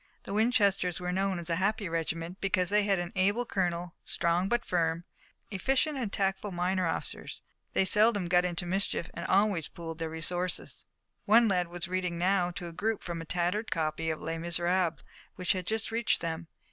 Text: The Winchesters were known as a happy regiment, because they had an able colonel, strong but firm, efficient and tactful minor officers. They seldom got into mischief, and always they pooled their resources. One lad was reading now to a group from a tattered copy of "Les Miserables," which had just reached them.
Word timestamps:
The 0.23 0.33
Winchesters 0.33 0.99
were 0.99 1.11
known 1.11 1.37
as 1.37 1.47
a 1.51 1.57
happy 1.57 1.87
regiment, 1.87 2.41
because 2.41 2.69
they 2.71 2.85
had 2.85 2.97
an 2.97 3.11
able 3.15 3.45
colonel, 3.45 3.93
strong 4.03 4.49
but 4.49 4.65
firm, 4.65 5.03
efficient 5.51 5.95
and 5.95 6.11
tactful 6.11 6.51
minor 6.51 6.87
officers. 6.87 7.43
They 7.73 7.85
seldom 7.85 8.25
got 8.25 8.43
into 8.43 8.65
mischief, 8.65 9.11
and 9.13 9.27
always 9.27 9.67
they 9.67 9.75
pooled 9.75 9.99
their 9.99 10.09
resources. 10.09 10.85
One 11.25 11.47
lad 11.47 11.67
was 11.67 11.87
reading 11.87 12.17
now 12.17 12.49
to 12.49 12.65
a 12.67 12.71
group 12.73 13.03
from 13.03 13.21
a 13.21 13.25
tattered 13.25 13.69
copy 13.69 14.09
of 14.09 14.19
"Les 14.19 14.39
Miserables," 14.39 15.03
which 15.35 15.51
had 15.51 15.67
just 15.67 15.91
reached 15.91 16.19
them. 16.19 16.47